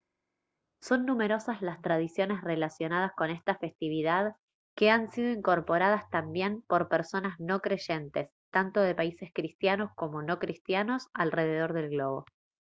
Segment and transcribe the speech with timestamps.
[0.81, 4.35] son numerosas las tradiciones relacionadas con esta festividad
[4.75, 10.39] que han sido incorporadas también por personas no creyentes tanto de países cristianos como no
[10.39, 12.25] cristianos alrededor del globo